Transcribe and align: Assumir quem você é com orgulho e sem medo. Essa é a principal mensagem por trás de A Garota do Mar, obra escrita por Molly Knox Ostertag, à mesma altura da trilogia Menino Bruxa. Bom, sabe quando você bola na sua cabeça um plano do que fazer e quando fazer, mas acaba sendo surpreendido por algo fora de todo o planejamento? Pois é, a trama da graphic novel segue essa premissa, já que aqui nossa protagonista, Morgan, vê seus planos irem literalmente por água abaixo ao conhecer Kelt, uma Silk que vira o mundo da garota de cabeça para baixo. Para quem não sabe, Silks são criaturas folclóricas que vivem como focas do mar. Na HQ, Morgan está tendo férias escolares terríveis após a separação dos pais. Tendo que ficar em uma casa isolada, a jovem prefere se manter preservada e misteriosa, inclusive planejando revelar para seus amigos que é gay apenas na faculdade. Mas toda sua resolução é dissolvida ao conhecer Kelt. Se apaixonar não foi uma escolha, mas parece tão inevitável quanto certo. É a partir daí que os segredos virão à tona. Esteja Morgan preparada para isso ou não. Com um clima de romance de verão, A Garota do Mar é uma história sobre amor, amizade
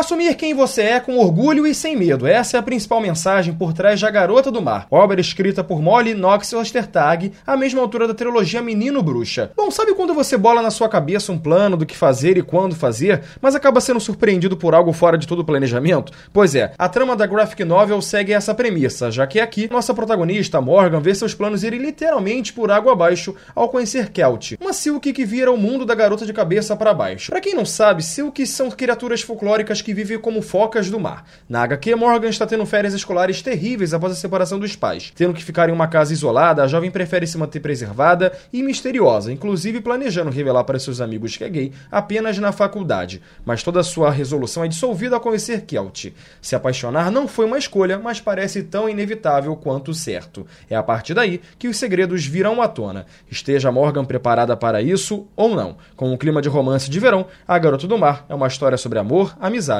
Assumir 0.00 0.34
quem 0.34 0.54
você 0.54 0.80
é 0.80 0.98
com 0.98 1.18
orgulho 1.18 1.66
e 1.66 1.74
sem 1.74 1.94
medo. 1.94 2.26
Essa 2.26 2.56
é 2.56 2.60
a 2.60 2.62
principal 2.62 3.02
mensagem 3.02 3.52
por 3.52 3.74
trás 3.74 3.98
de 3.98 4.06
A 4.06 4.10
Garota 4.10 4.50
do 4.50 4.62
Mar, 4.62 4.86
obra 4.90 5.20
escrita 5.20 5.62
por 5.62 5.82
Molly 5.82 6.14
Knox 6.14 6.54
Ostertag, 6.54 7.32
à 7.46 7.54
mesma 7.54 7.82
altura 7.82 8.08
da 8.08 8.14
trilogia 8.14 8.62
Menino 8.62 9.02
Bruxa. 9.02 9.52
Bom, 9.54 9.70
sabe 9.70 9.94
quando 9.94 10.14
você 10.14 10.38
bola 10.38 10.62
na 10.62 10.70
sua 10.70 10.88
cabeça 10.88 11.30
um 11.30 11.38
plano 11.38 11.76
do 11.76 11.84
que 11.84 11.94
fazer 11.94 12.38
e 12.38 12.42
quando 12.42 12.74
fazer, 12.74 13.20
mas 13.42 13.54
acaba 13.54 13.78
sendo 13.78 14.00
surpreendido 14.00 14.56
por 14.56 14.74
algo 14.74 14.90
fora 14.90 15.18
de 15.18 15.28
todo 15.28 15.40
o 15.40 15.44
planejamento? 15.44 16.14
Pois 16.32 16.54
é, 16.54 16.72
a 16.78 16.88
trama 16.88 17.14
da 17.14 17.26
graphic 17.26 17.62
novel 17.62 18.00
segue 18.00 18.32
essa 18.32 18.54
premissa, 18.54 19.10
já 19.10 19.26
que 19.26 19.38
aqui 19.38 19.68
nossa 19.70 19.92
protagonista, 19.92 20.62
Morgan, 20.62 21.00
vê 21.00 21.14
seus 21.14 21.34
planos 21.34 21.62
irem 21.62 21.78
literalmente 21.78 22.54
por 22.54 22.70
água 22.70 22.94
abaixo 22.94 23.36
ao 23.54 23.68
conhecer 23.68 24.08
Kelt, 24.08 24.52
uma 24.58 24.72
Silk 24.72 25.12
que 25.12 25.26
vira 25.26 25.52
o 25.52 25.58
mundo 25.58 25.84
da 25.84 25.94
garota 25.94 26.24
de 26.24 26.32
cabeça 26.32 26.74
para 26.74 26.94
baixo. 26.94 27.30
Para 27.30 27.40
quem 27.42 27.54
não 27.54 27.66
sabe, 27.66 28.02
Silks 28.02 28.48
são 28.48 28.70
criaturas 28.70 29.20
folclóricas 29.20 29.82
que 29.82 29.89
vivem 29.94 30.18
como 30.18 30.42
focas 30.42 30.90
do 30.90 31.00
mar. 31.00 31.24
Na 31.48 31.62
HQ, 31.62 31.94
Morgan 31.94 32.28
está 32.28 32.46
tendo 32.46 32.64
férias 32.66 32.94
escolares 32.94 33.42
terríveis 33.42 33.92
após 33.94 34.12
a 34.12 34.16
separação 34.16 34.58
dos 34.58 34.76
pais. 34.76 35.12
Tendo 35.14 35.34
que 35.34 35.44
ficar 35.44 35.68
em 35.68 35.72
uma 35.72 35.88
casa 35.88 36.12
isolada, 36.12 36.62
a 36.62 36.68
jovem 36.68 36.90
prefere 36.90 37.26
se 37.26 37.38
manter 37.38 37.60
preservada 37.60 38.32
e 38.52 38.62
misteriosa, 38.62 39.32
inclusive 39.32 39.80
planejando 39.80 40.30
revelar 40.30 40.64
para 40.64 40.78
seus 40.78 41.00
amigos 41.00 41.36
que 41.36 41.44
é 41.44 41.48
gay 41.48 41.72
apenas 41.90 42.38
na 42.38 42.52
faculdade. 42.52 43.20
Mas 43.44 43.62
toda 43.62 43.82
sua 43.82 44.10
resolução 44.10 44.64
é 44.64 44.68
dissolvida 44.68 45.16
ao 45.16 45.20
conhecer 45.20 45.62
Kelt. 45.62 46.06
Se 46.40 46.54
apaixonar 46.54 47.10
não 47.10 47.26
foi 47.26 47.46
uma 47.46 47.58
escolha, 47.58 47.98
mas 47.98 48.20
parece 48.20 48.62
tão 48.62 48.88
inevitável 48.88 49.54
quanto 49.56 49.94
certo. 49.94 50.46
É 50.68 50.76
a 50.76 50.82
partir 50.82 51.14
daí 51.14 51.40
que 51.58 51.68
os 51.68 51.76
segredos 51.76 52.26
virão 52.26 52.62
à 52.62 52.68
tona. 52.68 53.06
Esteja 53.30 53.72
Morgan 53.72 54.04
preparada 54.04 54.56
para 54.56 54.82
isso 54.82 55.26
ou 55.36 55.54
não. 55.54 55.76
Com 55.96 56.12
um 56.12 56.16
clima 56.16 56.42
de 56.42 56.48
romance 56.48 56.90
de 56.90 57.00
verão, 57.00 57.26
A 57.46 57.58
Garota 57.58 57.86
do 57.86 57.98
Mar 57.98 58.24
é 58.28 58.34
uma 58.34 58.46
história 58.46 58.78
sobre 58.78 58.98
amor, 58.98 59.36
amizade 59.40 59.79